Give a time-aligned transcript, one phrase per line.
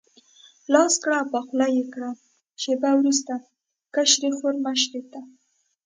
[0.73, 2.03] لاس کړ او په خوله یې کړ،
[2.61, 3.33] شېبه وروسته
[3.95, 5.21] کشرې خور مشرې ته.